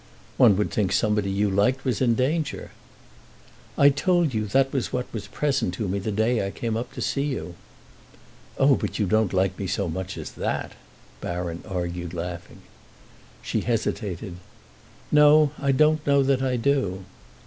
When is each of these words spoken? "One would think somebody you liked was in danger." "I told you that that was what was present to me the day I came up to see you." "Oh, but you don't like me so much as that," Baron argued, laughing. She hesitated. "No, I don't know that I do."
"One 0.37 0.57
would 0.57 0.71
think 0.71 0.91
somebody 0.91 1.29
you 1.29 1.47
liked 1.51 1.85
was 1.85 2.01
in 2.01 2.15
danger." 2.15 2.71
"I 3.77 3.89
told 3.89 4.33
you 4.33 4.45
that 4.47 4.53
that 4.53 4.73
was 4.73 4.91
what 4.91 5.05
was 5.13 5.27
present 5.27 5.75
to 5.75 5.87
me 5.87 5.99
the 5.99 6.11
day 6.11 6.43
I 6.43 6.49
came 6.49 6.75
up 6.75 6.91
to 6.93 7.01
see 7.01 7.25
you." 7.25 7.53
"Oh, 8.57 8.73
but 8.73 8.97
you 8.97 9.05
don't 9.05 9.31
like 9.31 9.59
me 9.59 9.67
so 9.67 9.87
much 9.87 10.17
as 10.17 10.31
that," 10.31 10.71
Baron 11.21 11.61
argued, 11.67 12.15
laughing. 12.15 12.63
She 13.43 13.61
hesitated. 13.61 14.37
"No, 15.11 15.51
I 15.59 15.71
don't 15.71 16.07
know 16.07 16.23
that 16.23 16.41
I 16.41 16.55
do." 16.55 17.05